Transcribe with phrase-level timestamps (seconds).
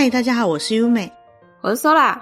[0.00, 1.12] 嗨，大家好，我是优美，
[1.60, 2.18] 我是 Sola。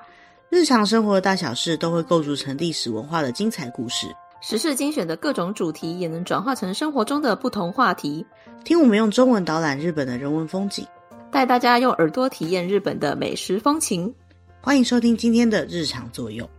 [0.51, 4.08] 日常生活的大小事都会构筑成历史文化的精彩故事，
[4.40, 8.27] 时事精选的各种主题也能转化成生活中的不同话题。
[8.64, 10.85] 听我们用中文导览日本的人文风景，
[11.31, 14.13] 带大家用耳朵体验日本的美食风情。
[14.60, 16.51] 欢迎收听今天的日常作用。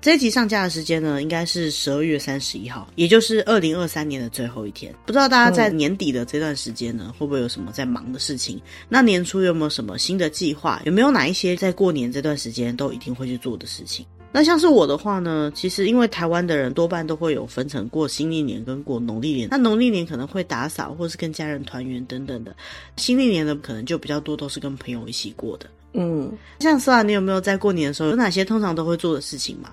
[0.00, 4.94] 这一集上架的时间呢，应该是十二月三十一号，也就是二零二三年的最后一天。
[5.04, 8.62] 不知道大家在年底的这段时间呢，嗯、会不会有什么在忙的事情？
[8.88, 10.80] 那年初有没有什么新的计划？
[10.84, 14.06] 有没有哪一些在过年这段时间都一定会去做的事情？
[14.30, 19.48] 那像是我的话呢，其实因为台湾的人多半都会有分成过新历年跟过农历年。
[19.50, 22.54] 那农历年可能会打扫或是跟家人团圆等等的，
[22.96, 25.68] 新历年呢可能就比较多都是跟朋友一起过的。
[25.94, 29.72] 嗯，像 Sola，你有没有在过年的时候有哪些通常都会做的事情吗？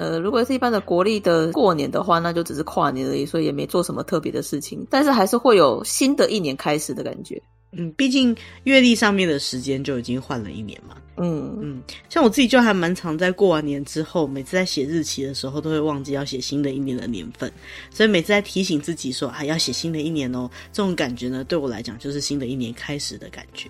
[0.00, 4.86] 呃，如果是一般的国历的过年的话，那就只是跨年而已，所以也没做什么特别的事情。
[4.88, 7.40] 但是还是会有新的一年开始的感觉。
[7.72, 10.96] 嗯，毕竟月历上面的时间就已经换了一年嘛。
[11.18, 17.52] 嗯嗯，像我自己就还蛮常在过完年之后，每次在写日期的时候，都会忘记要写新的一年的年份，
[17.90, 23.68] 所以每次在提醒自己说啊，要写新的一年哦，这种感觉呢，对我来讲就是新的一年开始的感觉。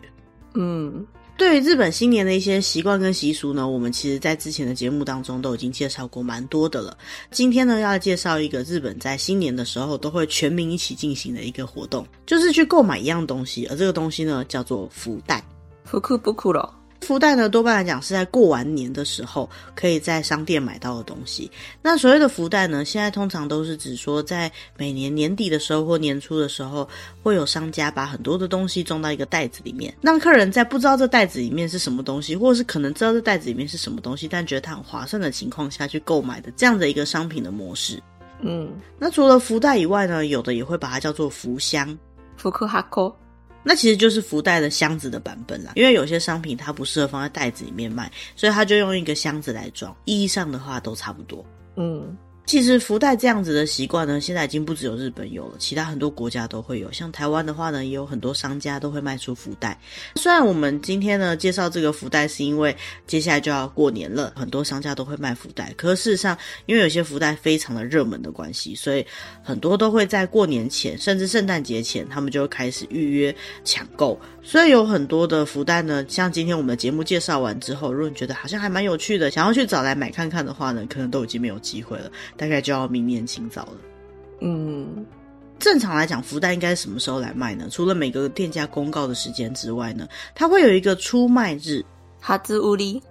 [0.55, 1.05] 嗯。
[1.41, 6.95] 对于日本新年的一些习惯跟习俗呢，我们其实在之前的节目当中都已经介绍过蛮多的了。
[7.31, 15.43] 今天呢，要介绍一个日本在新年的时候都会全民一起进行的一个活动，就是去购买一样东西，而这个东西呢叫做福袋。
[15.87, 16.80] 福库不库了。
[17.01, 21.51] 福袋呢，多半来讲是在过完年的时候可以在商店买到的东西。
[21.83, 26.89] 那所谓的福袋呢，现在通常都是指说，在每年年底的时候或年初的时候，
[27.23, 38.01] 会有商家把很多的东西装到一个袋子里面，让客人在不知道这袋子里面是什么东西，或者是可能知道这袋子里面是什么东西，但觉得它很划算的情况下去购买的这样的一个商品的模式。
[38.43, 41.99] 嗯，那除了福袋以外呢，有的也会把它叫做福箱，
[42.37, 43.15] 福克哈扣。
[43.63, 49.95] 那其实就是福袋的箱子的版本啦，因为有些商品它不适合放在袋子里面卖，所以它就用一个箱子来装。
[50.05, 51.45] 意义上的话都差不多。
[51.77, 52.17] 嗯。
[52.47, 56.91] 其实福袋这样子的习惯呢，现在已经不只有日本有了，其他很多国家都会有。
[56.91, 59.79] 像台湾的话呢，也有很多商家都会卖出福袋。
[60.17, 65.73] 虽然我们今天呢介绍这个福袋，是因为接下来就要过年了，很多商家都会卖福袋。
[65.77, 66.37] 可是事实上，
[66.67, 69.07] 因为有些福袋非常的热门的关系，所以
[69.45, 73.33] 很多都会在过年前，甚至圣诞节前，他们就开始预约
[73.65, 74.21] 抢购。
[74.43, 82.11] 所以有很多的福袋呢，像今天我们的节目介绍完之后，如果你觉得好像还蛮有趣的，想要去找来买看看的话呢，可能都已经没有机会了。
[82.41, 83.77] 大概就要明年清早了。
[84.41, 85.05] 嗯，
[85.59, 87.69] 正常来讲，福袋应该什么时候来卖呢？
[87.71, 91.85] 除了每个店家公告的时间之外呢，它会有一个出卖日，
[92.19, 93.03] 哈兹乌里。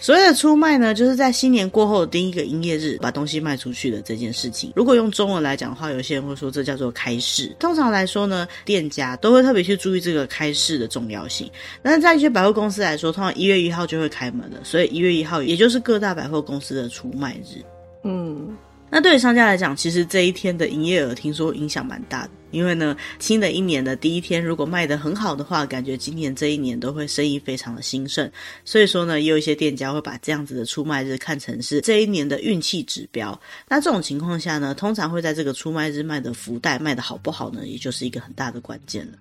[0.00, 4.72] 所谓的出卖呢，就是在新年过后的第一个营业日把东西卖出去的这件事情。
[4.76, 7.54] 如果用中文来讲的话，有些人会说这叫做开市。
[7.58, 11.50] 通常来说呢，店家都会特别去注意这个开市的重要性。
[11.82, 17.60] 但是在一些百货公司来说，通常一月一号就会开门了，所以一月一号也就是各大百货公司的出卖日。
[18.04, 18.56] 嗯。
[18.88, 28.30] 那对于商家来讲，其实这一天的营业额听说影响蛮大的，因为呢，新的一年的第一天如果卖得很好的话，感觉今年这一年都会生意非常的兴盛。
[28.64, 33.38] 所以说呢，也有一些店家会把这样子的出卖日看成是这一年的运气指标。
[33.68, 39.18] 那这种情况下呢，通常会在这个出卖日卖的福袋卖得好不好呢，也就是一个很大的关键了。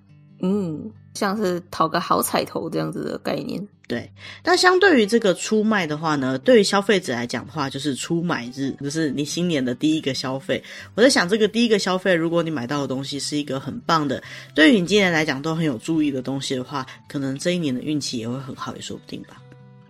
[0.48, 3.68] 嗯，像是讨个好彩头这样子的概念。
[3.88, 4.12] 对，
[4.44, 10.64] 但相对于这个出卖的话呢，对于消费者来讲的话，就是出买日，就是你新年的第一个消费。
[10.96, 14.22] 我在想，这个第一个消费，如果你买到的东西是一个很棒的，
[14.54, 19.42] 对于你今年来讲都很有注意的东西的话，可能这一年的运气也会很好，也说不定吧。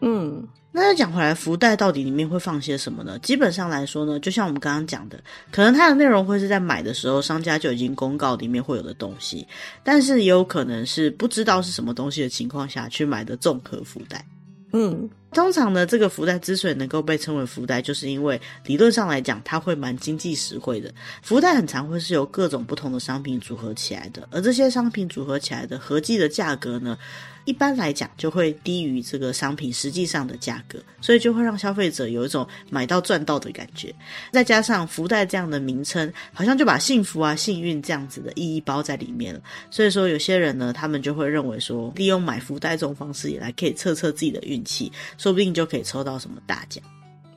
[0.02, 0.46] 嗯。
[0.76, 3.18] 那再讲回来，福袋到底里面会放些什么呢？
[3.20, 5.18] 基本上来说呢，就像我们刚刚讲的，
[5.50, 9.48] 可能它的内容会是在买的时候商家就已经公告里面会有的东西，
[9.86, 14.26] 但是也有可能是不知道是什么东西的情况下去买的综合福袋。
[14.74, 20.94] 嗯，通常呢，这个福袋之所以能够被称为福袋，就是因为理论上来讲，它会蛮经济实惠的。
[21.22, 26.98] 福袋很常会是由各种不同的商品组合起来的，而这些商品组合起来的合计的价格呢，
[27.46, 33.94] 一般来讲就会低于这个商品实际上的价格，所以就会让消费者有一种买到赚到的感觉。
[34.32, 39.42] 再加上福袋这样的名称，好像就把幸福啊、幸运这样子的意义包在里面了。
[39.72, 46.84] 所以说，有些人呢，他们就会认为说，利用买福袋这种方式也来可以测测自己的运气，说不定就可以抽到什么大奖。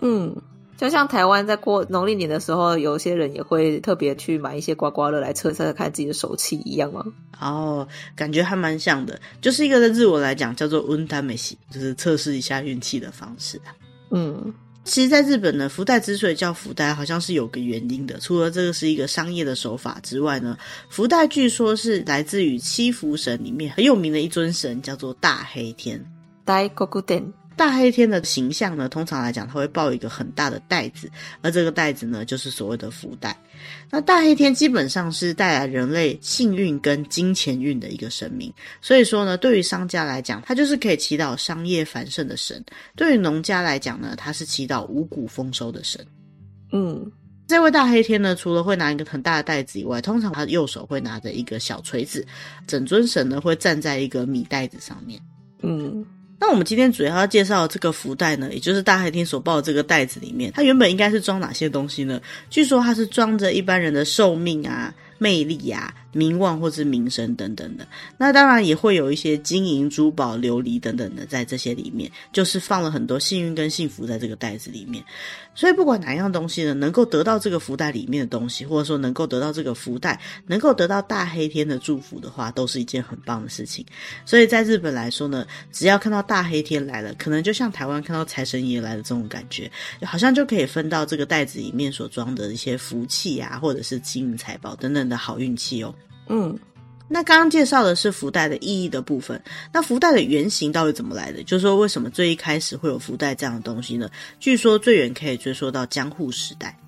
[0.00, 0.34] 嗯。
[0.78, 7.04] 就像台湾在过农历年的时候，有些人也会特别去买一些刮刮乐来测测看自己的手气一样吗？
[7.40, 13.74] 哦，感觉还蛮像的，就是一个在日文来讲叫做运试し，就是测试一下运气的方式啊。
[14.10, 14.54] 嗯，
[14.84, 18.16] 其实，在日本呢，福袋之所以叫福袋，好像是有个原因的。
[18.20, 20.56] 除了这个是一个商业的手法之外呢，
[20.88, 26.00] 福袋据说是来自于七福神里面很有名的一尊神，叫做大黑天。
[26.44, 31.10] 大黒天，大黑天的形象呢，通常来讲，他会抱一个很大的袋子，
[31.42, 33.36] 而这个袋子呢，就是所谓的福袋。
[33.90, 42.62] 那大黑天基本上是带来人类幸运跟金钱运的一个神明，所以说呢，对于商家来讲，他就是可以祈祷商业繁盛的神；
[42.94, 46.06] 对于农家来讲呢，他是祈祷五谷丰收的神。
[46.70, 47.10] 嗯，
[47.48, 52.24] 这位大黑天呢，除了会拿一个很大的袋子以外，通常他右手会拿着一个小锤子，
[52.68, 55.20] 整尊神呢会站在一个米袋子上面。
[55.62, 56.06] 嗯。
[56.40, 62.20] 那我们今天主要要介绍这个福袋呢，也就是大黑天所抱的这个袋子里面，它原本应该是装哪些东西呢？
[62.48, 65.94] 据说它是装着一般人的寿命啊、魅力啊。
[66.10, 67.86] 名望或是名声等等的，
[68.16, 75.04] 那当然也会有一些金银珠宝、琉璃等等的在这些里面，就是放了很多幸运跟幸福在这个袋子里面。
[75.54, 83.84] 所以不管哪样东西呢，能够得到这个福袋里面的东西，或者说能够得到这个福袋，能够得到大黑天的祝福的话，都是一件很棒的事情。
[84.24, 89.70] 所以在日本来说呢，只要看到大黑天来了，可能就像台湾看到财神爷来的这种感觉，
[90.02, 95.94] 好像就可以分到这个袋子里面所装的一些福气啊，或者是金银财宝等等的好运气哦。
[96.28, 96.58] 嗯，
[97.08, 99.40] 那刚刚介绍的是福袋的意义的部分。
[99.72, 101.42] 那福袋的原型到底怎么来的？
[101.42, 104.10] 就是说，为什么最一开始会有福袋这样的东西呢？
[104.38, 106.78] 据说最远可以追溯到江户时代。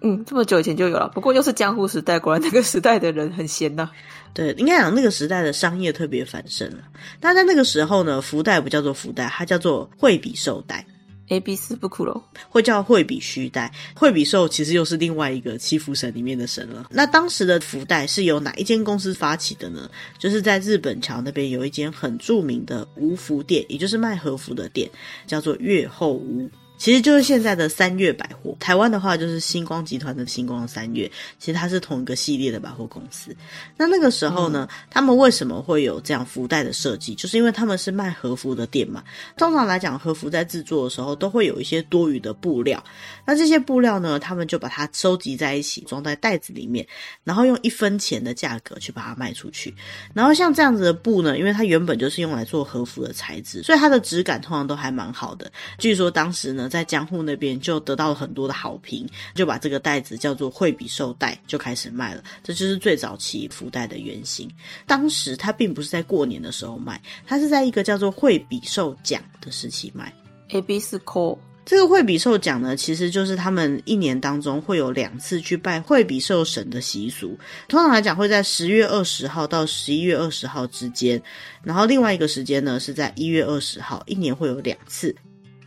[0.00, 1.10] 嗯，这么久以前就有了。
[1.14, 3.92] 不过又是江户时代，果然那个时代的人很闲呐、啊。
[4.32, 6.84] 对，应该讲那个时代的商业特别繁盛了。
[7.18, 10.86] 但在那个时候呢，福袋不叫做福袋，它叫做惠比寿袋。
[11.28, 16.88] A B 四不骷髅，会叫惠比须袋，惠比寿其实又是另外一个七福神里面的神了。
[16.90, 19.90] 那当时的福袋是由哪一间公司发起的呢？
[20.18, 24.90] 就是在日本桥那边有一间很著名的无福店，也就是卖和服的店，
[25.26, 26.50] 叫做月后屋。
[26.78, 33.36] 其实就是现在的三月百货，台湾的话就是星光集团的星光三月，其实它是同一个系列的百货公司。
[33.76, 37.14] 那那个时候呢，嗯、他们为什么会有这样福袋的设计？
[37.16, 39.02] 就是因为他们是卖和服的店嘛。
[39.36, 42.82] 通常来讲，和服在制作的时候都会有一些多余的布料，
[43.26, 46.86] 那这些布料呢，他们就把它收集在一起，装在袋子里面，
[47.24, 49.74] 然后用一分钱的价格去把它卖出去。
[50.14, 55.50] 然后像这样子的布呢，因为它原本就是用来做和服的材质，所以它的质感通常都还蛮好的。
[55.78, 62.22] 据说当时呢，在江户那边就得到了很多的好评，就把这个袋子叫做惠比寿袋，就开始卖了。
[62.42, 64.50] 这就是最早期福袋的原型。
[64.86, 70.12] 当时它并不是在过年的时候卖，它是在一个叫做惠比寿奖的时期卖。
[70.50, 77.38] A B 四 call 这个惠比寿奖呢，其实就是他们一年当中会有两次去拜惠比寿神的习俗。
[77.68, 81.22] 通常来讲会在十月二十号到十一月二十号之间，
[81.62, 85.14] 然后另外一个时间呢是在一月二十号，一年会有两次。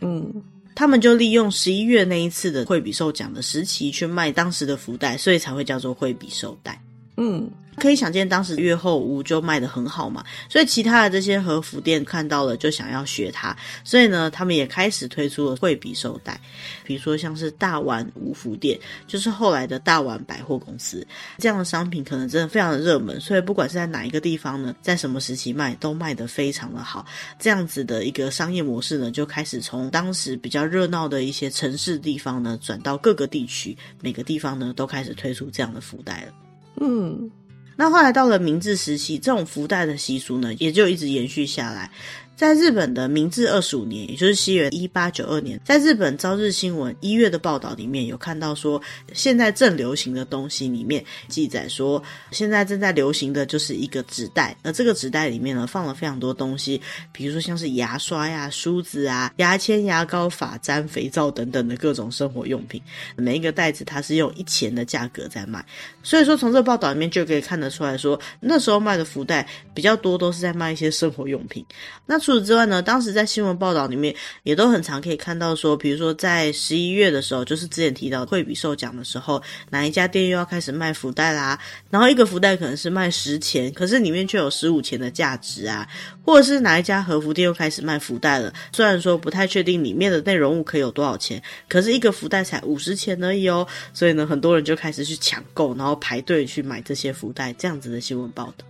[0.00, 0.42] 嗯。
[0.74, 6.80] 他们就利用十一月那一次的惠比寿奖的时期去卖当时的福袋，所以才会叫做惠比寿袋。
[7.16, 7.50] 嗯。
[7.76, 16.38] 可以想见，当时越后屋就卖得很好嘛，所以其他的这些和服店看到了就想要学它，所以呢，他们也开始推出了惠比寿袋，
[16.84, 21.06] 比如说像是大丸五福店，就是后来的大丸百货公司，
[21.38, 27.06] 这样的商品可能真的非常的热门，所以不管是在哪一个地方呢，在什么时期卖都卖得非常的好，
[27.38, 36.32] 这样子的一个商业模式呢，就开始从当时比较热闹的一些城市地方呢，转到各个地区，每个地方呢都开始推出这样的福袋了，
[36.80, 37.30] 嗯。
[37.82, 41.90] 那后来到了明治时期，这种福袋的习俗呢，也就一直延续下来。
[42.42, 48.82] 在日本的明治二十五年，也就是西元一八九二年，在日本朝日新闻一月的报道里面有看到说，
[49.12, 56.80] 现在正流行的东西里面记载说，现在正在流行的就是一个纸袋，而这个纸袋里面呢放了非常多东西，
[57.12, 62.82] 比如说像是牙刷呀、梳子啊、牙签、牙膏、发簪、肥皂等等的各种生活用品。
[63.16, 65.64] 每一个袋子它是用一钱的价格在卖，
[66.02, 71.64] 所以说从这个报道里面就可以看得出来说，那时候卖的福袋比较多都是在卖一些生活用品。
[72.04, 81.58] 那除除此之外呢，当时在新闻报道里面也都很常可以看到说，比如说在十一月的时候，就是之前提到惠比寿奖的时候，哪一家店又要开始卖福袋啦，
[81.90, 85.86] 然后一个福袋可能是卖十钱，可是里面却有十五钱的价值啊，
[86.24, 98.64] 或者是哪一家和服店又开始卖福袋了，虽然说不太确定里面的内容物可以有多少钱，可是一个福袋才五十钱而已哦，所以呢，很多人就开始去抢购，然后排队去买这些福袋，这样子的新闻报道，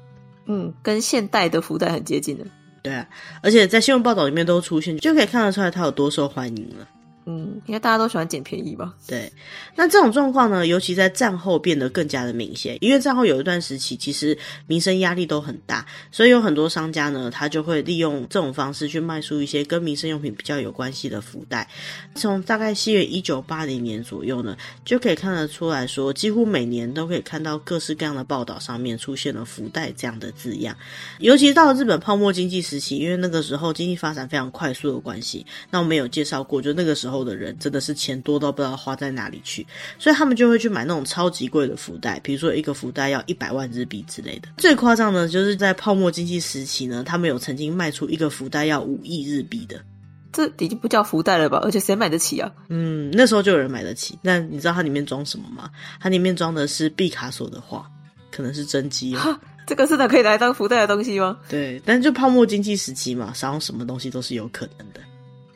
[0.46, 2.44] 嗯，跟现代的福袋很接近的。
[2.82, 3.06] 对啊，
[3.42, 6.86] 而且在新闻报道里面都出现，就可以看得出来他有多受欢迎了。
[7.24, 8.92] 嗯，因为大家都喜欢捡便宜吧？
[9.06, 9.32] 对，
[9.76, 14.36] 那这种状况呢，尤其在战后变得更加的明显，因为战后有一段时期，其实
[14.66, 21.68] 民生压力都很大，所以有很多商家呢，他就会利用这种方式去卖出一些跟民生用品比较有关系的福袋。
[22.16, 30.76] 从大概西元一九八零年左右呢，就可以看得出来说，几乎每年都可以看到各式各样的报道上面出现了“福袋”这样的字样。
[31.20, 37.11] 尤其到了日本泡沫经济时期，因为那个时候经济发展非常快速的关系，那我们有介绍过，就那个时候。
[37.12, 39.66] 后的人真的是钱多到不知道花在哪里去，
[39.98, 44.48] 所以他们就会去买那种超级贵的福袋，比如说一个福袋要一百万日币之类的。
[44.56, 49.80] 最夸张的，就是在泡沫经济时期呢，他们有曾经卖出一个福袋要五亿日币的，
[50.32, 51.60] 这已经不叫福袋了吧？
[51.62, 52.50] 而且谁买得起啊？
[52.68, 54.18] 嗯，那时候就有人买得起。
[54.22, 55.70] 那你知道它里面装什么吗？
[56.00, 57.86] 它里面装的是毕卡索的画，
[58.30, 59.38] 可能是真机哦。
[59.66, 61.38] 这个是的可以来当福袋的东西吗？
[61.48, 65.00] 对，但就泡沫经济时期嘛，想要什么东西都是有可能的。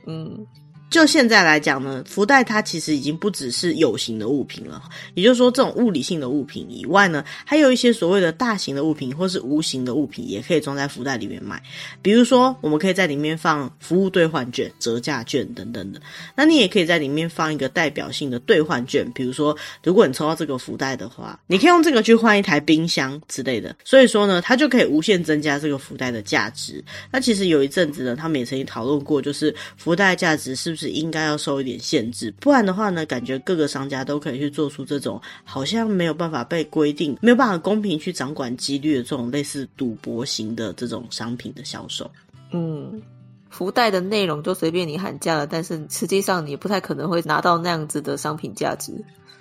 [0.07, 0.47] 嗯。
[0.89, 4.81] 就现在来讲呢，福袋它其实已经不只是有形的物品了，
[5.15, 11.61] 也就是说，这种物理性的物品以外呢，还有一些所谓的大型的物品或是无形的物品，也可以装在福袋里面卖。
[12.01, 16.01] 比如说，我们可以在里面放服务兑换券、折价券等等的。
[16.37, 23.75] 那你也可以在里面放一个代表性的兑换券，比如说，如果你抽到这个福袋的话，你可以用这个去换一台冰箱之类的。
[23.85, 26.83] 所以说呢，它就可以无限增加这个福袋的价值。
[27.11, 30.76] 那其实有一阵子呢，他们也曾经讨论过，就是福袋价值是。
[30.77, 42.11] 是应该要受一点限制，不然的话呢，感觉各个商家都可以去做出这种好像没有办法被规定、没有办法公平去掌管几率的这种类似赌博型的这种商品的销售。
[42.53, 43.03] 嗯，
[43.49, 48.93] 福袋的内容就随便你喊价了，但是实际上你不太可能会拿到那样子的商品价值。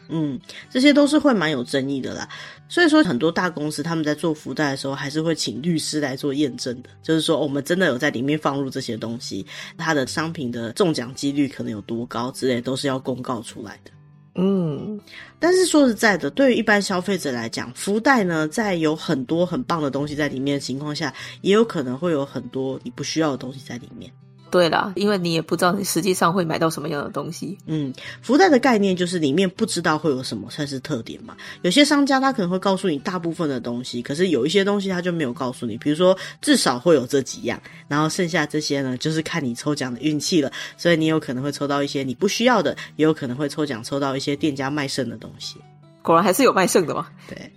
[0.09, 2.27] 嗯，这些都是会蛮有争议的啦。
[2.67, 6.89] 所以说，很多大公司他们在做福袋的时候，还是会请律师来做验证的。
[7.03, 9.45] 就是说，我们真的有在里面放入这些东西，
[9.77, 13.91] 它的商品的中奖几率可能有多高之类，都是要公告出来的。
[14.38, 15.00] 嗯，
[15.39, 24.12] 但是说实在的，对于一般消费者来讲，福袋呢，在有很多很棒的东西在里面的情况下，也有可能会有很多你不需要的东西在里面。
[24.51, 27.57] 对啦，因为你也不知道你实际上会买到什么样的东西。
[27.65, 31.35] 嗯，福袋的概念就是里面不知道会有什么算是特点嘛。
[31.63, 40.51] 有些商家他可能会告诉你大部分的东西，可是有一些东西他就没有告诉你，比如说至少会有这几样，然后剩下这些呢，就是看你抽奖的运气了。
[40.77, 45.57] 所以你有可能会抽到一些你不需要的，也有可能会抽奖抽到一些店家卖剩的东西。
[46.01, 47.07] 果然还是有卖剩的嘛？
[47.27, 47.51] 对。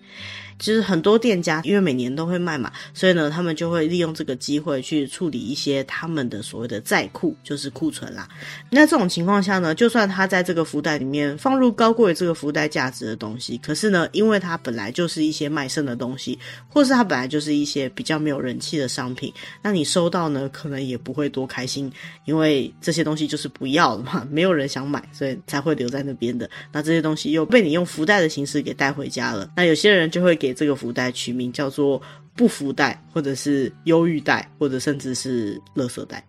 [0.59, 8.29] 其实很多店家因为每年都会卖嘛，所以呢，他们就会利用这个机会去处理一些他们的所谓的在库，就是库存啦。
[8.69, 16.37] 那这种情况下呢，就算他在这个福袋里面放入高过于这个福袋价值的东西，可是呢，因为它本来就是一些卖剩的东西，
[16.69, 21.89] 或是它本来就是一些比较没有人气的商品，那你收到呢，可能也不会多开心，
[22.25, 26.51] 因为这些东西就是不要了嘛，没有人想买，所以才会留在那边的。
[26.73, 30.48] 那这些东西又被你用福袋的形式给带回家了，那有些人就会给。
[30.49, 32.01] 给这个福袋取名叫做
[32.35, 36.27] “不福袋”或者是“忧郁袋”或者甚至是“垃圾袋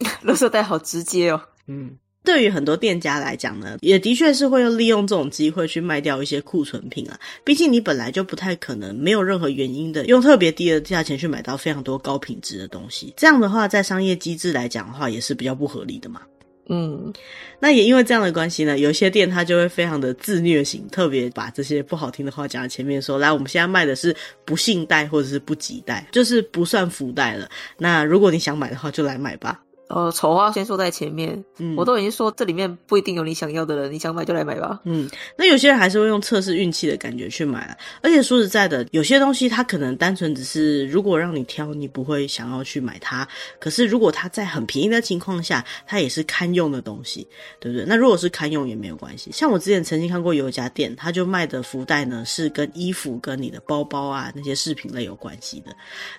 [0.22, 1.40] ”。垃圾袋好直接哦。
[1.66, 7.18] 嗯，对于很多店家来讲呢，也的确是会利用这种机会去卖掉一些库存品啊。
[7.44, 13.14] 毕竟你本来就不太可能没有任何原因的用特别低的价钱去买到非常多高品质的东西。
[13.16, 16.20] 这样的话，在商业机制来讲的话，也是比较不合理的嘛。
[16.68, 17.12] 嗯，
[17.60, 27.48] 那也因为这样的关系呢，有些店他就会非常的自虐型，特别把这些不好听的话讲在前面说，来，我们现在卖的是不信袋或者是不急袋，就是不算福袋了。
[27.78, 29.60] 那如果你想买的话，就来买吧。
[29.88, 34.80] 呃，丑话先说在前面，嗯，我都已经说这里面不一定有你想要的了，你想买就来买吧。
[34.84, 43.26] 嗯，那有些人还是会用测试运气的感觉去买了，而且说实在的，有些东西它可能单纯只是如果让你挑，你不会想要去买它。
[43.60, 47.26] 可是如果它在很便宜的情况下，它也是堪用的东西，
[47.60, 47.86] 对不对？
[47.86, 49.30] 那如果是堪用也没有关系。
[49.32, 55.70] 像我之前曾经看过有一家店，他就卖的福袋呢是跟衣服、跟你的包包啊那些饰品类有关系的，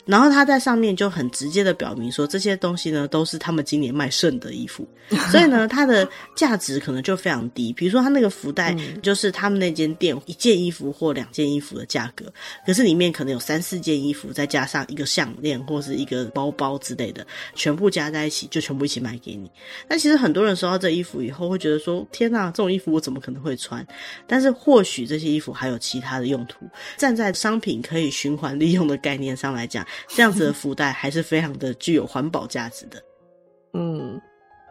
[0.06, 4.88] 然后他在上面就很直接的表明说，这些东西呢都是他们今年卖剩的衣服，
[5.32, 7.74] 所以呢，它的价值可能就非常低。
[7.74, 12.32] 比如说，它那个福袋就是他们那间店一件衣服或两件衣服的价格，
[12.66, 19.50] 可是里面可能有三四件衣服，再加上一个项链或是一个包包之类的，全部加在一起就全部一起卖给你。
[19.88, 23.86] 那其实很多人收到这衣服以后会觉得说：“天哪，这种衣服我怎么可能会穿？”
[24.28, 26.66] 但是或许这些衣服还有其他的用途。
[26.98, 33.02] 站在商品可以循环利用的概念上来讲，这样子的福袋还是非常的具有环保价值的。
[33.78, 34.20] 嗯，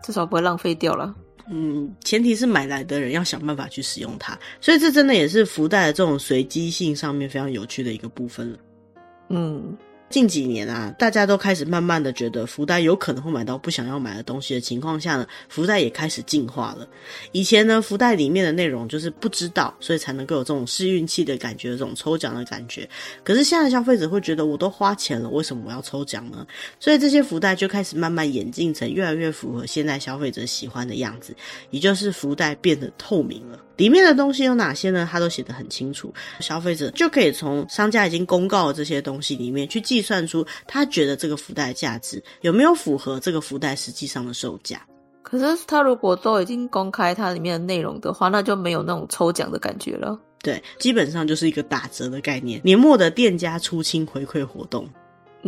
[0.02, 1.14] 至少不会浪费掉了。
[1.48, 8.58] 嗯，前提是买来的人要想办法去使用它，所以这真的也是福袋的这种随机性上面非常有趣的一个部分了。
[9.28, 9.76] 嗯，
[10.08, 16.88] 近几年啊，大家都开始慢慢的觉得福袋有可能会买到不想要买的东西的情况下呢，福袋也开始进化了。
[17.32, 22.88] 以前呢，福袋里面的内容就是不知道，所以才能够有这种试运气的感觉，这种抽奖的感觉。
[23.24, 26.46] 可是现在消费者会觉得，我都花钱了，为什么我要抽奖呢？
[26.78, 31.34] 所以这些福袋就开始慢慢演进成越来越符合现在消费者喜欢的样子，
[31.70, 33.58] 也就是福袋变得透明了。
[33.76, 35.08] 里面的东西有哪些呢？
[35.10, 44.80] 它都写得很清楚，消费者就可以从商家已经公告的这些东西里面去计算出他觉得这个福袋的价值有没有符合这个福袋实际上的售价。
[45.22, 50.18] 可是他如果都已经公开它里面的内容的话，那就没有那种抽奖的感觉了。
[50.40, 54.88] 对，基本上就是一个打折的概念，年末的店家出清回馈活动。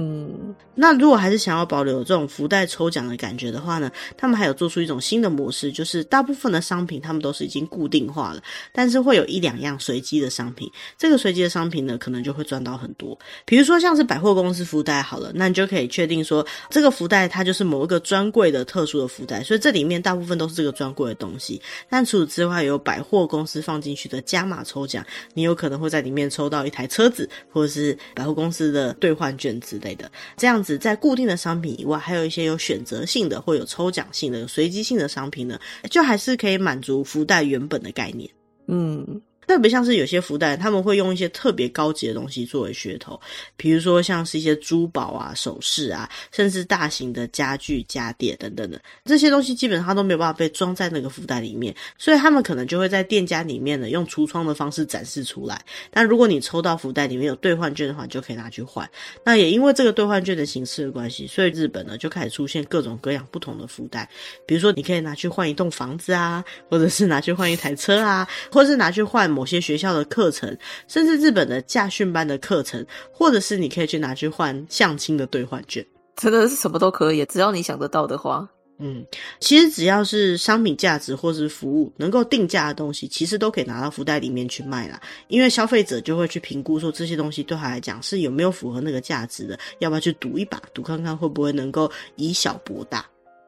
[0.00, 8.40] 嗯，那如果还是想要保留这种福袋抽奖的感觉的话呢，他们还有做出一种新的模式，就是大部分的商品他们都是已经固定化了，
[8.72, 13.18] 但是会有一两样随机的商品，这个随机的商品呢，可能就会赚到很多。
[13.44, 21.60] 比如说像是百货公司福袋好了，那你就可以确定说这个福袋它就是某一个专柜的特殊的福袋，所以这里面大部分都是这个专柜的东西。
[21.88, 30.10] 但除此之外，有百货公司放进去的加码抽奖，你有可能会在里面抽到一台车子，或者是百货公司的兑换券之类的。
[30.36, 38.30] 这样子，在固定的商品以外，还有一些有选择性的或有抽奖性的、有随机性的商品呢，就还是可以满足福袋原本的概念。
[38.66, 39.20] 嗯。
[39.48, 43.18] 特别像是有些福袋，他们会用一些特别高级的东西作为噱头，
[43.56, 55.58] 比如说像是一些珠宝啊、首饰啊，甚至大型的家具、家电等等的这些东西，基本上都没有办法被装在那个福袋里面，所以他们可能就会在店家里面呢用橱窗的方式展示出来。
[55.90, 58.86] 但如果你抽到福袋里面有兑换券的话，你就可以拿去换。
[59.24, 64.06] 那也因为这个兑换券的形式的关系，所以日本呢就开始出现各种各样不同的福袋，
[64.46, 69.37] 比如说你可以拿去换一栋房子啊，或者是拿去换一台车啊，或者是拿去换。
[69.38, 78.48] 某些学校的课程，甚至日本的驾训班的课程，或者是你可以去拿去换相亲的兑换券，真的是什么都可以，只要你想得到的话。
[78.80, 79.04] 嗯，
[79.38, 85.00] 其实只要是商品价值或是服务能够定价的东西，其实都可以拿到福袋里面去卖啦。
[85.28, 93.06] 因为消费者就会去评估说，这些东西对他来讲是有没有符合那个价值的，要不要去赌一把，赌看看会不会能够以小博大。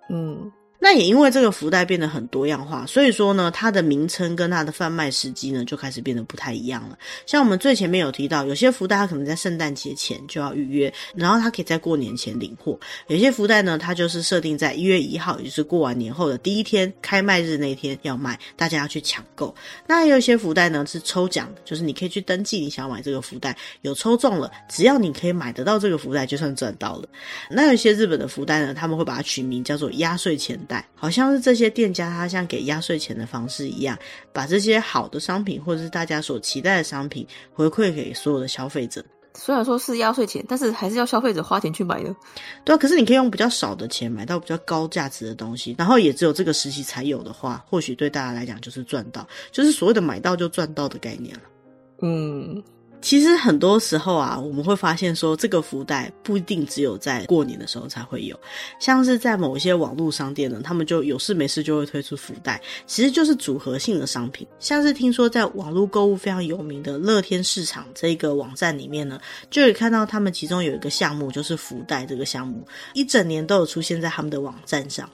[0.09, 0.51] 嗯。
[0.83, 6.99] 那也因为这个福袋变得很多样化，所以说呢，它的名称跟它的贩卖时机呢就开始变得不太一样了。
[7.27, 12.78] 像我们最前面有提到，有些福袋它可能在圣诞节前就要预约，然后它可以在过年前领货；
[13.09, 19.54] 有些福袋呢，它就是设定在一月一号，也就是过完年后的第一天开卖日那天要卖，大家要去抢购。
[19.87, 27.09] 那也有一些福袋呢是抽奖的，就是你可以去登记你想要买这个福袋，有抽中了，只要你可以买得到这个福袋，就算赚到了。
[27.50, 30.89] 那有一些日本的福袋呢，他们会把它取名叫做压岁钱袋。
[30.95, 33.99] 好像是这些店家，他像给压岁钱的方式一样，
[34.33, 39.04] 把这些好的商品或者是大家所期待的商品回馈给所有的消费者。
[39.35, 42.15] 虽然说是压岁钱，但是还是要消费者花钱去买的。
[42.65, 51.43] 对啊，可是你可以用比较少的钱买到比较高价值的东西，然后也只有这个时期才有的话，或许对大家来讲就是赚到，就是所谓的买到就赚到的概念了。
[52.02, 52.63] 嗯。
[53.00, 58.39] 其实很多时候啊，我们会发现说，这个福袋不一定只有在过年的时候才会有，
[58.78, 64.47] 像是在某一些网络商店呢，他们就有事没事就会推出福袋，其实就是组合性的商品。
[64.58, 69.19] 像是听说在网络购物非常有名的乐天市场这个网站里面呢，
[69.50, 75.08] 就可以看到他们其中有一个项目就是福袋这个项目，一整年都有出现在他们的网站上。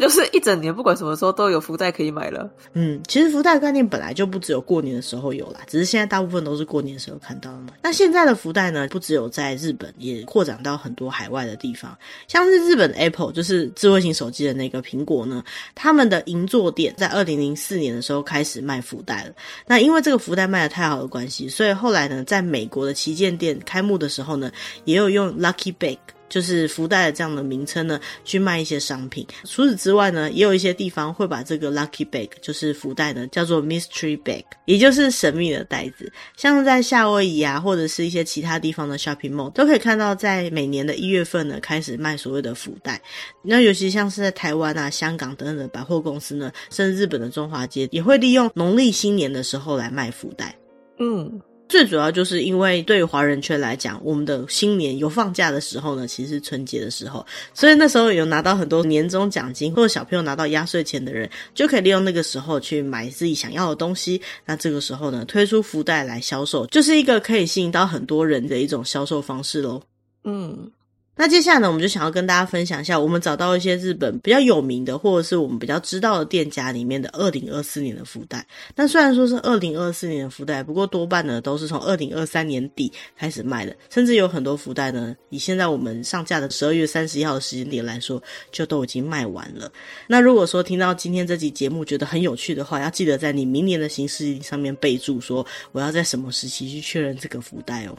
[0.00, 2.48] 就是一整年，不管什么时候都有福袋可以买了。
[2.72, 7.74] 嗯，其实福袋概念本来就不只有过年的时候有啦，只是现在大部分都是过年的时候看到的嘛。
[7.82, 11.96] 那现在的福袋呢，不只有在日本，也扩展到很多海外的地方。
[12.26, 19.34] 像是日本 Apple，就是智慧型手机的那个苹果呢，他们的银座店在二零零四年的时候开始卖福袋了。
[19.66, 24.50] 那因为这个福袋卖得太好的关系，所以后来呢，在美国的旗舰店开幕的时候呢，
[24.84, 25.98] 也有用 Lucky Bag。
[26.32, 29.26] 就是福袋的这样的名称呢，去卖一些商品。
[29.44, 36.10] 除此之外呢，也有一些地方会把这个 lucky bag，就是福袋呢，叫做 mystery bag，也就是神秘的袋子。
[36.38, 42.98] 像在夏威夷啊，或者是一些其他地方的 shopping mall，都可以看到，在每年的一月份呢，开始卖所谓的福袋。
[43.42, 50.56] 那尤其像是在台湾啊、香港等等的百货公司呢，甚至日本的中华街，也会利用农历新年的时候来卖福袋。
[50.98, 51.38] 嗯。
[51.72, 64.20] 最主要就是因为对于华人圈来讲，我们的新年有放假的时候呢，其实是春节的时候，所以那时候有拿到很多年终奖金或者小朋友拿到压岁钱的人，就可以利用那个时候去买自己想要的东西。
[64.44, 69.80] 那这个时候呢，推出福袋来销售，就是一个可以吸引到很多人的一种销售方式喽。
[70.24, 70.70] 嗯。
[71.14, 78.44] 那接下来呢，我们就想要跟大家分享一下，我们找到一些日本比较有名的，或者是我们比较知道的店家里面的二零二四年的福袋。
[78.74, 88.20] 那虽然说是二零二四年的福袋，不过多半呢都是从二零二三年底开始卖的，甚至有很多福袋呢，以现在我们上架的十二月三十一号的时间点来说，
[88.50, 89.70] 就都已经卖完了。
[90.08, 97.96] 那如果说听到今天这集节目觉得很有趣的话，要记得在你明年的行事历上面备注说，我要在什么时期去确认这个福袋哦。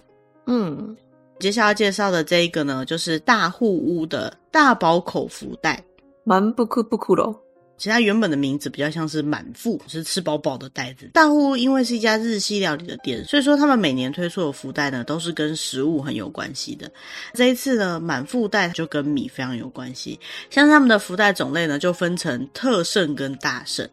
[0.47, 0.97] 嗯。
[1.39, 5.83] 接下来介绍的这一个呢，就是大户屋的大宝口福袋，
[6.23, 7.42] 蛮不酷不酷喽。
[7.77, 11.09] 其他原本的名字比较像是满腹，是吃饱饱的袋子。
[11.13, 16.89] 大户因为是一家日系料理的店，所以说他们每年推出的福袋呢，都是跟食物很有关系的。
[17.33, 20.19] 这一次呢，满腹袋就跟米非常有关系。
[20.49, 23.87] 像他们的福袋种类呢，就分成特盛跟大盛。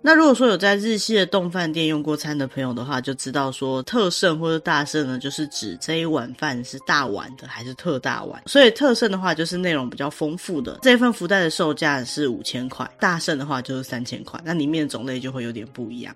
[0.00, 8.42] 那如果说有在日系的丼饭店用过餐的朋友的话，就知道说特盛或者大盛呢，就是指这一碗饭是大碗的还是特大碗。
[8.46, 10.78] 所以特盛的话，就是内容比较丰富的。
[10.82, 16.14] 这份福袋的售价是五千块，大盛的话就是三千块，那里面的种类就会有点不一样。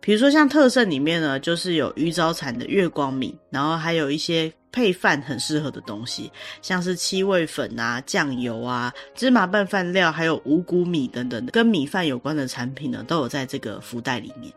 [0.00, 6.30] 比如说像特盛里面呢，就是有鱼沼产的月光米，然后还有一些配饭很适合的东西，
[6.62, 14.52] 像是七味粉啊、酱油啊、芝麻拌饭料，还有五谷米等等，跟米饭有关的产品呢，都有在这个福袋里面。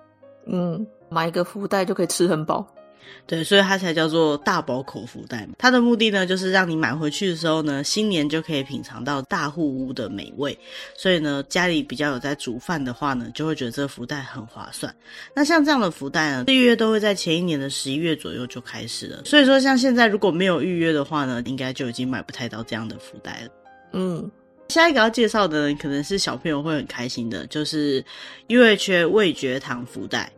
[0.45, 2.67] 嗯，买一个福袋就可以吃很饱。
[3.25, 5.47] 对，所以它才叫做大宝口福袋。
[5.57, 10.57] 它的目的呢，就是让你买回去的时候呢，新年就可以品尝到大户屋的美味。
[10.95, 14.93] 所以呢，家里比较有在煮饭的话呢，就会觉得这个福袋很划算。
[15.33, 19.23] 那像这样的福袋呢，预约都会在前一年的十一月左右就开始了。
[19.25, 23.49] 所以说，像现在如果没有预约的话呢，应该就已经买不太到这样的福袋了。
[23.93, 24.29] 嗯，
[24.69, 28.03] 下一个要介绍的呢，可能是小朋友会很开心的，就是
[28.47, 30.31] UHA 味觉糖福袋。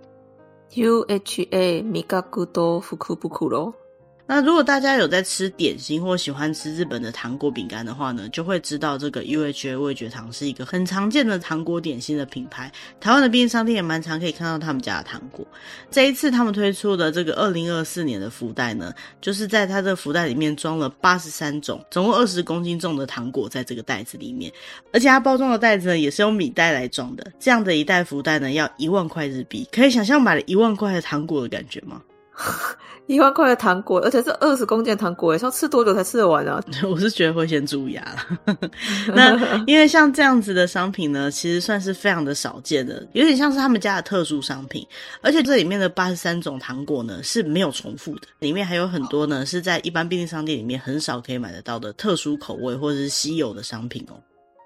[0.76, 3.85] UHA 味覚と福袋。
[4.28, 12.72] 那如果大家有在吃点心或喜欢吃日本的糖果饼干的话呢，就会知道这个 UHA 味觉糖是一个很常见的糖果点心的品牌。
[13.00, 15.46] 台湾的便利商店也蛮常可以看到他们家的糖果。
[15.92, 24.52] 这一次他们推出的这个二零二四年的福袋呢，就是在它的福袋里面装了八十三种，总共二十公斤重的糖果在这个袋子里面，
[24.92, 27.32] 而且它包装的袋子呢也是用米袋来装的。
[27.40, 32.02] 这样的一袋福袋呢要一万块日币，可以想象买了一万块的糖果的感觉吗？
[33.08, 36.60] 一万块的糖果，而且是二十公斤的糖果，要吃多久才吃得完啊？
[36.90, 38.58] 我是觉得会先蛀牙了。
[39.14, 44.86] 那因为像这样子的商品呢，其实算是非常的少见的，有点像是他们家的特殊商品。
[45.22, 54.18] 而且这里面的八十三种糖果呢是没有重复的，里面还有很多呢是在一般便利商店里面很少可以买得到的特殊口味或者是稀有的商品哦。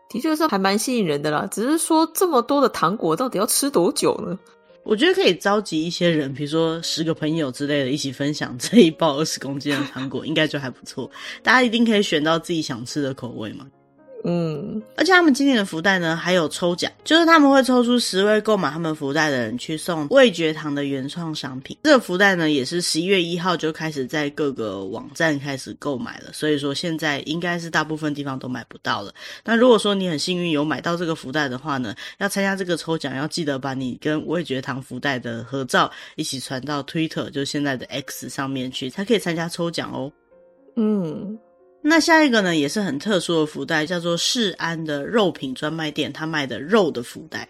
[0.09, 4.39] 的确是还蛮吸引人的啦，只是说这么多的糖果到底要吃多久呢？
[4.83, 11.09] 我觉得可以召集一些人，比如说十个朋友之类的，一起分享这一包二十公斤的糖果，应该就还不错。
[11.43, 13.67] 大家一定可以选到自己想吃的口味嘛。
[14.25, 21.77] 嗯，而且他们今年的福袋呢，还有抽奖，就是他们会抽出十位购买他们福袋的人去送味觉堂的原创商品。
[21.83, 29.13] 这个福袋呢，也是十一月一号就开始在各个网站开始购买了，所以说现在应该是大部分地方都买不到了。
[29.45, 40.11] 那如果说你很幸运有买到这个福袋的话呢，要参加这个抽奖，要记得把你跟味觉堂福袋的合照一起传到 Twitter，就现在的 X 上面去，才可以参加抽奖哦。
[40.75, 41.39] 嗯。
[41.81, 47.47] 那下一个呢，也是很特殊的福袋，叫做世安的肉品专卖店，他卖的肉的福袋。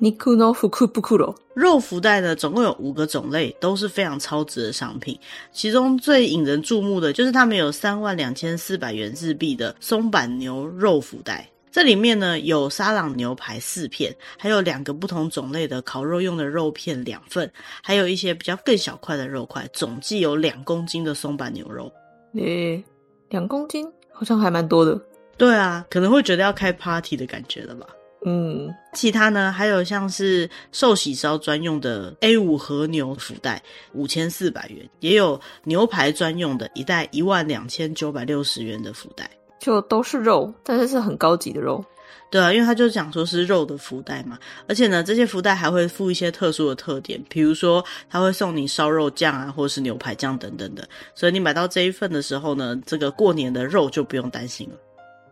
[0.00, 1.34] 肉の福袋。
[1.54, 5.18] 肉福袋呢，总共有五个种类，都是非常超值的商品。
[5.52, 17.48] 其中最引人注目的就是他们有三万两千四百元日币的松板牛肉福袋，这里面呢有沙朗牛排四片，还有两个不同种类的烤肉用的肉片两份，
[17.82, 21.92] 还有一些比较更小块的肉块，总计有两公斤的松板牛肉。
[22.34, 22.84] 诶、欸。
[23.30, 25.00] 两公斤好像还蛮多的，
[25.38, 27.86] 对啊，可能会觉得要开 party 的感觉了吧？
[28.26, 33.62] 嗯，其他呢，还有像是寿喜烧专用的 A 五和牛福袋，
[33.94, 41.82] 五千四百元，也有牛排专用的一袋一万两千九百六十元的福袋，就都是肉，但是是很高级的肉。
[42.30, 44.38] 对啊，因为他就讲说是肉的福袋嘛，
[44.68, 54.76] 而且呢，这些福袋还会附一些特殊的特点，比如说他会送你烧肉酱啊，或者是牛排酱等等的，所以你买到这一份的时候呢，这个过年的肉就不用担心了。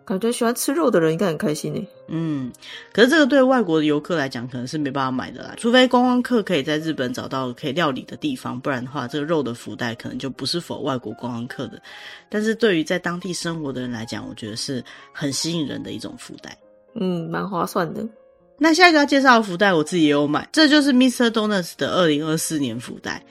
[0.04, 1.86] 感觉喜欢吃肉的人应该很开心呢。
[2.08, 2.50] 嗯，
[2.94, 11.80] 可是这个对外国的游客来讲可能是没办法买的啦，除非观光客可以在日本找到可以料理的地方，不然的话，这个肉的福袋可能就不是 for 外国观光客的。
[12.30, 14.82] 但是对于在当地生活的人来讲，我觉得是
[15.12, 16.56] 很吸引人的一种福袋。
[17.00, 18.06] 嗯，蛮划算的。
[18.58, 21.30] 那下一个要介绍的福袋，我自己也有买，这就是 Mr.
[21.30, 23.24] Donuts 的二零二四年福袋。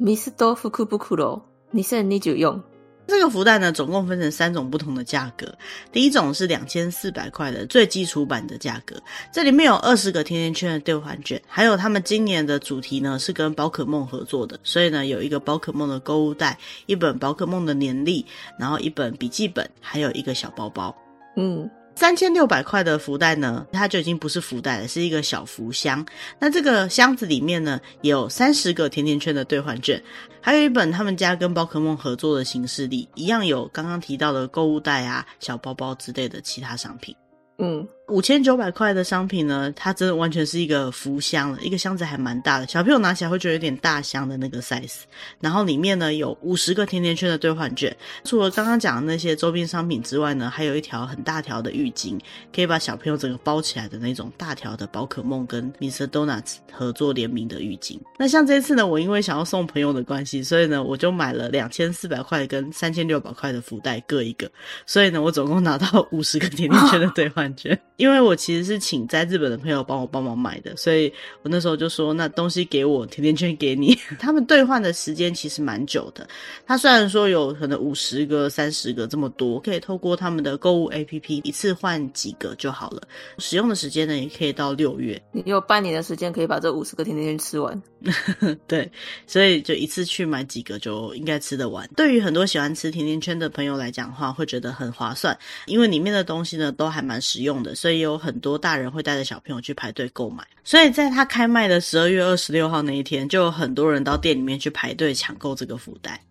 [0.00, 0.54] Mr.
[0.54, 2.62] 福库布库罗，你是你就用。
[3.06, 5.52] 这个福袋呢，总共分成三种不同的价格。
[5.92, 8.96] 第一种是两千四百块的最基础版的价格，
[9.32, 16.56] 这里面有二十个甜甜圈的兑换券，还有他们今年的主题呢是跟宝可梦合作的，所以呢有一个宝可梦的购物袋，
[16.86, 18.24] 一本宝可梦的年历，
[18.56, 20.96] 然后一本笔记本，还有一个小包包。
[21.36, 21.68] 嗯。
[22.00, 26.02] 三千六百块的福袋呢，它就已经不是福袋了，是一个小福箱。
[26.38, 30.02] 那这个箱子里面呢，有三十个甜甜圈的兑换券，
[30.40, 37.14] 还有一本他们家跟宝可梦合作的形式里，一样有刚刚提到的购物袋啊、小包包之类的其他商品。
[37.58, 37.86] 嗯。
[38.10, 45.02] 五千九百块的商品呢，它真的完全是一个福箱了，一个箱子还蛮大的，小朋友拿起来会觉得有点大箱的那个 size。
[45.40, 52.18] 然后里面呢有五十个甜甜圈的兑换券，除了刚刚讲的那些周边商品之外呢，还有一条很大条的浴巾，
[52.54, 56.06] 可以把小朋友整个包起来的那种大条的宝可梦跟 Mr.
[56.06, 57.98] Donuts 合作联名的浴巾。
[58.18, 64.50] 那像这次呢，我因为想要送朋友的关系，所以呢我就买了两千四百块跟三千六百块的福袋各一个，
[64.84, 67.78] 所以呢我总共拿到五十个甜甜圈的兑换券。
[68.00, 73.94] 因为我其实是请在日本的朋友帮我帮忙买的，所以我那时候就说，那东西给我，甜甜圈给你。
[74.18, 76.26] 他们兑换的时间其实蛮久的，
[76.66, 83.02] 他虽然说有可能五十个、三十个这么多，可以透过他们的购物 APP 一次换几个就好了。
[83.36, 85.20] 使用的时间呢，也可以到六月。
[85.30, 87.82] 你有半年的时间可以把这五十个甜甜圈吃完。
[88.66, 88.90] 对，
[89.26, 91.86] 所以就一次去买几个就应该吃得完。
[91.94, 97.89] 对于很多喜欢吃甜甜圈的朋友来讲的话，会觉得很划算，因为里面的东西呢都还蛮实用的，所以。
[97.90, 106.24] 所以有很多大人会带着小朋友去排队购买，所以在他开卖的十二月二十六号那一天，就有很多人到店里面去排队抢购这个福袋。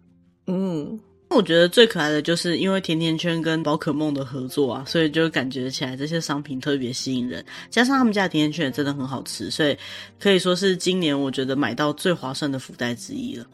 [0.47, 7.43] 嗯，我觉得最可爱的就是因为甜甜圈跟宝可梦的合作啊，所以就感觉起来这些商品特别吸引人。
[7.69, 9.77] 加上他们家的甜甜圈也真的很好吃，所以
[10.17, 13.45] 可以说是今年我觉得买到最划算的福袋之一了。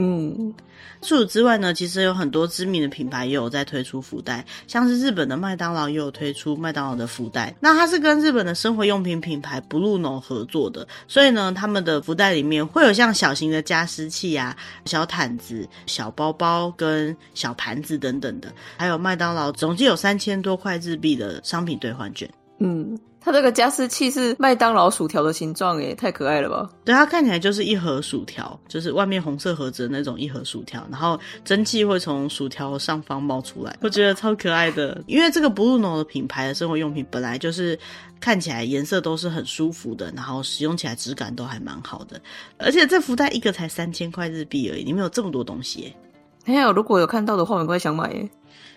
[0.00, 0.54] 嗯，
[1.02, 7.52] 除此之外呢，其实有很多知名的品牌也有在推出福袋，像是日本的麦当劳也有推出麦当劳的福袋。
[7.58, 22.30] 那它是跟日本的生活用品品牌 BRUNO 合作的，所以呢，他们的福袋里面会有像小型的加湿器啊、小毯子、小包包跟小盘子等等的，还有麦当劳总计有三千多块日币的商品兑换券。
[22.60, 22.96] 嗯。
[23.28, 26.70] 它这个加湿器是麦当劳薯条的形状，耶，太可爱了吧？
[26.82, 34.98] 对，它看起来就是一盒薯条，就是外面红色盒子的那种一盒薯条，然后蒸汽会从薯条上方冒出来，我觉得超可爱的。
[35.06, 37.78] 因为这个 BRUNO 的品牌的生活用品本来就是
[38.18, 42.18] 看起来颜色都是很舒服的，然后使用起来质感都还蛮好的，
[42.56, 45.94] 而且这福袋一个才三千块日币而已，里面有这么多东西，
[46.46, 48.26] 哎呀，如果有看到的话，我应该想买耶。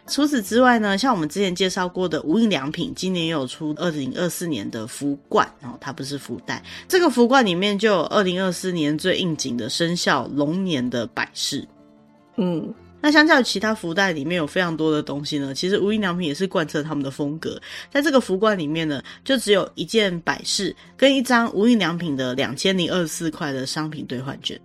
[0.07, 6.61] 除此之外呢，像我们之前介绍过的无印良品，今年也有出二零二四年的福罐，然后它不是福袋。
[6.87, 11.65] 这个福罐里面就有二零二四年最应景的生肖龙年的摆饰。
[12.35, 17.61] 嗯，那相较于其他福袋里面有非常多的东西呢，其实无印良品也是贯彻他们的风格。
[17.91, 24.59] 在这个福罐里面呢，就只有一件摆饰跟一张无印良品的两千零二十四块的商品兑换券。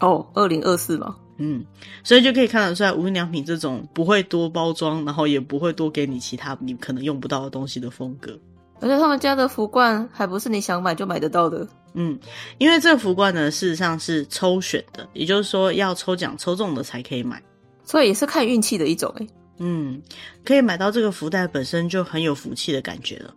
[0.00, 1.14] 哦，二零二四吗？
[1.38, 1.64] 嗯，
[2.02, 8.36] 所以就可以看得出来，无印良品这种不会多包装，然后也不会多给你其他你可能用不到的东西的风格。
[8.80, 11.66] 而且他们家的福罐还不是你想买就买得到的。
[11.94, 12.18] 嗯，
[12.58, 17.42] 因为这个福罐呢，事实上是抽选的，也就是说要抽奖抽中的才可以买，
[17.84, 19.26] 所以也是看运气的一种诶。
[19.58, 20.00] 嗯，
[20.44, 23.34] 可以买到这个福袋本身就很有福气的感觉了。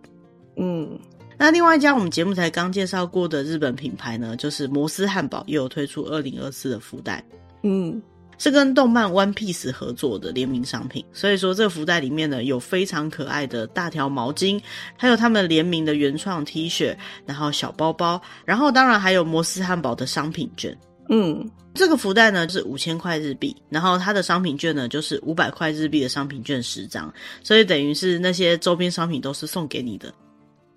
[0.58, 1.00] 嗯，
[1.38, 7.24] 那另外一家我们节目才刚介绍过的日本品牌呢，就是摩斯汉堡，也有推出二零二四的福袋。
[7.64, 8.02] 嗯，
[8.38, 14.60] 是跟动漫 One Piece 合作的联名商品，所以说这个福袋里面呢，有非常可爱的大条毛巾，
[14.98, 16.96] 还有他们联名的原创 T 恤，
[17.26, 20.76] 然后小包包，然后当然还有摩斯汉堡的商品券。
[21.10, 30.14] 嗯，这个福袋呢是五千块日币，然后它的商品券呢就是五百块日币的商品券十张，所以等于是那些周边商品都是送给你的。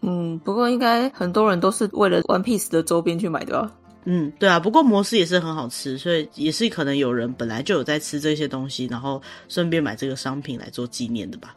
[0.02, 3.72] 嗯，不过应该很多人都是为了 One Piece 的周边去买的吧？
[4.04, 11.56] 嗯，对啊，不过摩斯也是很好吃，所以也是可能有人本来就有在吃这些东西，然后顺便买这个商品来做纪念的吧。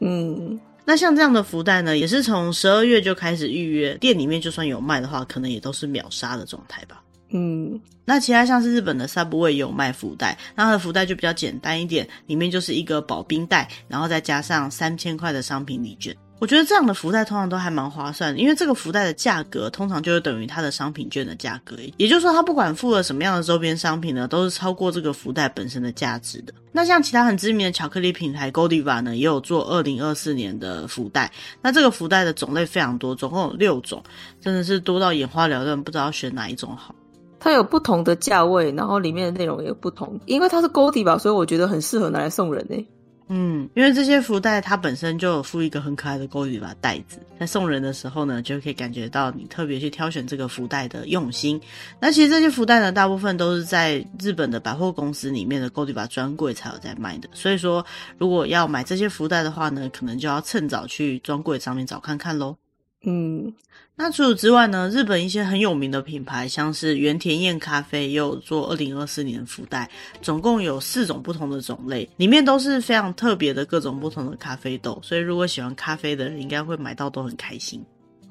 [0.00, 7.02] 嗯，那像这样的福袋呢，也是从十二月就开始预约，店里面就算有卖的话，可能也都是秒杀的状态吧。
[7.32, 16.16] 嗯，那其他像是日本的 Subway 也有卖福袋，那它的福袋就比较简单一点，里面就是一个保冰袋，然后再加上三千块的商品礼券。
[16.40, 26.54] 我觉得这样的福袋通常都还蛮划算的，因为这个福袋的价格通常就是等于它的商品券的价格，也就是说，它不管附了什么样的周边商品呢，都是超过这个福袋本身的价值的。
[26.72, 31.30] 那像其他很知名的巧克力品牌 Goldiva 呢，也有做二零二四年的福袋。
[31.60, 34.02] 那这个福袋的种类非常多，总共有六种，
[34.40, 36.94] 真的是多到眼花缭乱，不知道选哪一种好。
[37.38, 40.18] 它有不同的价位，然后里面的内容也有不同。
[40.24, 42.86] 因为它是 Goodie 吧，所以我觉得很适合拿来送人诶。
[43.32, 51.60] 嗯，因为这些福袋它本身就有附一个很可爱的 Godiva 袋子，在送人的时候呢，就可以感觉到你特别去挑选这个福袋的用心。
[52.00, 57.28] 那其实这些福袋呢，大部分都是在日本的百货公司里面的 Godiva 专柜才有在卖的。
[57.32, 57.86] 所以说，
[58.18, 62.56] 如果要买这些福袋的话呢，可能就要趁早去专柜上面找看看喽。
[63.04, 63.54] 嗯。
[64.02, 69.90] 那除此之外呢，日本一些很有名的品牌，像是原田彦咖啡，也有做二零二四年的福袋，
[70.22, 77.84] 总共有四种不同的种类，里面都是非常特别的各种不同的咖啡豆，所以如果喜欢咖啡的人，应该会买到都很开心。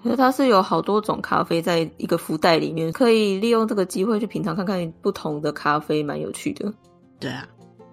[0.03, 6.73] 因为它是有好多种咖啡在一个福袋里面，可以利用这个机会去品尝看看不同的咖啡，蛮有趣的。
[7.19, 7.47] 对啊。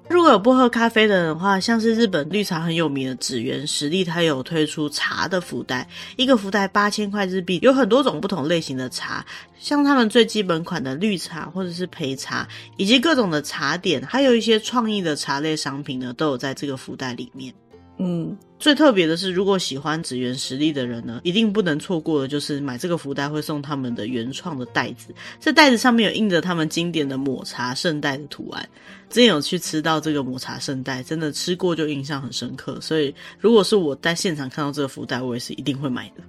[0.08, 9.24] 如果有不喝咖啡的人的话，像是日本绿茶很有名的紫园实力，它有推出茶的福袋，一个福袋八千块日币，有很多种不同类型的茶，
[9.58, 17.52] 像他们最基本款的绿茶或者是焙茶，以及各种的茶点，还有一些创意的茶类商品呢，都有在这个福袋里面。
[17.98, 25.14] 嗯，最特别的是，如果喜欢祇园实力的人呢，一定不能错过的就是买这个福袋会送他们的原创的袋子。
[25.40, 28.68] 这袋子上面有印着他们经典的抹茶圣代的图案。
[29.08, 32.78] 之前有去吃到这个抹茶圣代，真的吃过就印象很深刻。
[32.82, 36.22] 所以，如果是我在现场看到这个福袋，我也是一定会买的。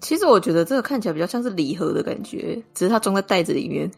[0.00, 3.90] 其实我觉得这个看起来比较像是礼盒的感觉，只是它装在袋子里面。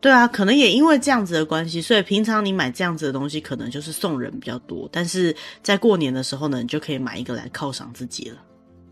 [0.00, 4.88] 对啊，可能也因为这样子的关系，所以平常你买这样子的东西，可能就是送人比较多。
[4.90, 8.36] 但是在过年的时候呢，你就可以买一个来犒赏自己了。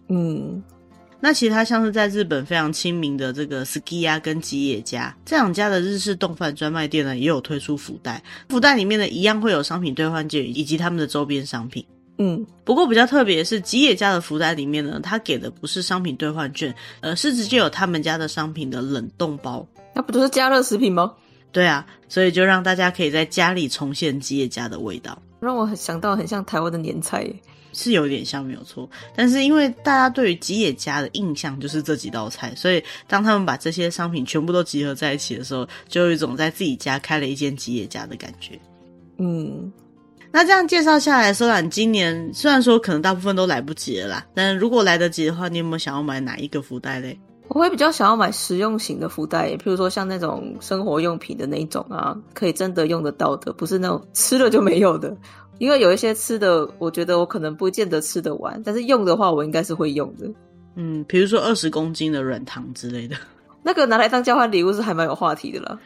[0.09, 0.63] 嗯，
[1.19, 8.23] 那其他像是在日本非常亲民的这个 Sukiya 跟吉野家这两家的日式动饭专卖店呢，也有推出福袋。
[8.51, 11.83] 福袋里面呢，一样会有商品兑换券以及他们的周边商品。
[12.19, 19.67] 嗯，不过比较特别的是吉野家的福袋里面呢，它给的不是商品兑换券，而是直接有他们家的商品的冷冻包。
[19.99, 21.13] 那不都是加热食品吗？
[21.51, 27.29] 对啊，所以就让大家可以在家里重现吉野家的味道，让我想到很像台湾的年菜，
[27.73, 28.89] 是有点像没有错。
[29.17, 38.57] 但是因为大家对于吉野家的印象就是这几道菜，所以当他们把这些商品全部都集合在一起的时候，就有一种在自己家开了一间吉野家的感觉。
[39.17, 39.73] 嗯，
[40.31, 47.19] 那这样介绍下来，收览今年虽然说可能大部分都来不及了啦，但如果来得及的话，你有没有想要买哪一个福袋嘞？
[47.49, 55.17] 我会比较想要买实用型的福袋，譬如说像那种生活用品的那一种啊，可以真的用得到的，不是那种吃了就没有的。
[55.59, 60.31] 因为有一些吃的，我觉得我可能不见得吃得完，但是用的话，我应该是会用的。
[60.77, 63.17] 嗯，比如说二十公斤的软糖之类的，
[63.63, 65.79] 那个拿来当交换礼物是还蛮有话题的啦。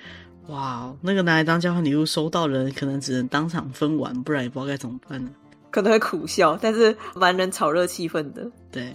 [0.48, 5.31] 哇，那个拿来当交换礼物，收到人可能只能当场分完，不然也不知道该怎么办呢。
[5.70, 8.46] 可能会苦笑，但是蛮能炒热气氛的。
[8.70, 8.94] 对。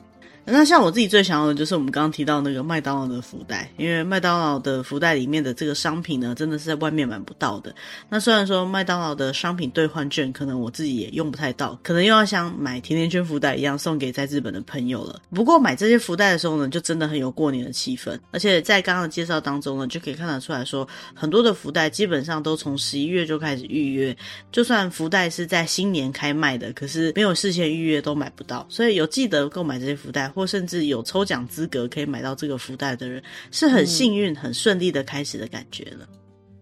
[0.49, 7.75] 那像我自己最想要的就是我们刚刚提到那个麦当劳的福袋，因为麦当劳的福袋里面的这个商品呢，真的是在外面买不到的。
[8.07, 15.21] 那虽然说麦当劳的商品兑换券可能我自己也用不太到，可能又要像买甜甜圈福袋一样送给在日本的朋友了。
[15.35, 18.17] 不过买这些福袋的时候呢，就真的很有过年的气氛。
[18.31, 24.15] 而且在刚刚的介绍当中呢，就可以看得出来说，很多的福袋基本上都从十一月就开始预约，
[24.49, 28.65] 就算福袋是在新年开卖的，可是没有事先预约都买不到。
[28.69, 30.31] 所以有记得购买这些福袋。
[30.37, 36.07] 或甚至有抽奖资格可以买到这个福袋的人，是很幸运、嗯、很顺利的开始的感觉了。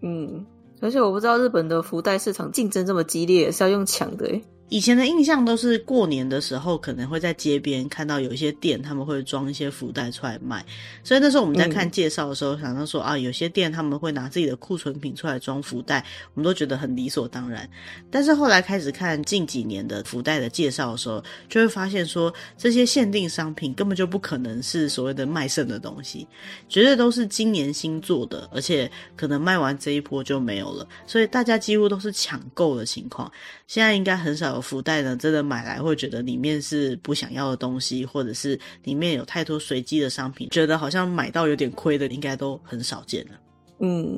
[0.02, 0.46] 嗯，
[0.80, 4.42] 而且我不知道日本的福袋市场竞争这么激烈，是要用抢的诶。
[4.70, 10.66] 以前的印象都是过年的时候，可能会在街边看到有一些店，他们会装一些福袋出来卖。
[11.04, 17.70] 所以那时候我们在看介绍的时候，想到说啊，有些店他们会拿自己的库存品出来装福袋，我们都觉得很理所当然。
[18.10, 26.28] 但是后来开始看近几年的福袋的介绍的时候，就会发现说，这些限定商品根本就不可能是所谓的卖剩的东西，
[26.68, 30.88] 绝对都是今年新做的，而且可能卖完这一波就没有了。
[31.06, 33.32] 所以大家几乎都是抢购的情况。
[33.68, 43.32] 现在应该很少有福袋呢，真的买来会觉得里面是不想要的东西，或者是里面有太多随机的商品，觉得好像买到有点亏的，应该都很少见了。
[43.80, 44.18] 嗯，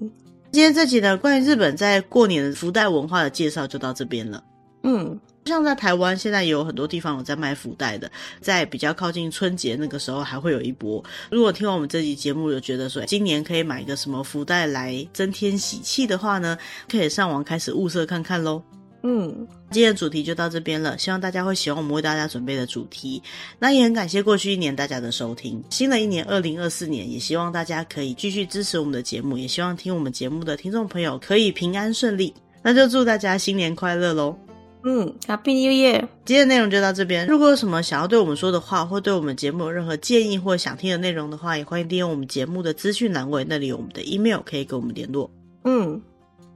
[0.52, 4.44] 今天这集呢，关于日本在过年的福袋文化的介绍就到这边了。
[4.84, 11.04] 嗯，像在台湾，现在也有很多地方有在卖福袋的，在比较靠近春节那个时候还会有一波。
[11.32, 18.64] 如果听完我们这集节目有觉得说今年可以买一个什么福袋来增添喜气的话呢，可以上网开始物色看看喽。
[19.10, 23.24] 嗯，今天的主题就到这边了，希望大家会喜欢我们为大家准备的主题。
[23.58, 32.34] 那也很感谢过去一年大家的收听，新的一年二零二四年，也希望大家可以继续支持我们的节目，也希望听我们节目的听众朋友可以平安顺利。
[32.62, 34.36] 那就祝大家新年快乐喽！
[34.84, 36.06] 嗯，Happy New Year！
[36.26, 37.26] 今天的内容就到这边。
[37.28, 45.32] 如果有什么想要对我们说的话，或对我们节目有任何建议或想听的内容的话，也欢迎利用我们节目的资讯栏位，那里有我们的 email 可以跟我们联络。
[45.64, 46.02] 嗯，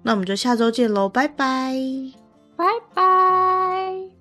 [0.04, 1.76] 那我们就下周见喽，拜拜，
[2.62, 4.21] 拜拜。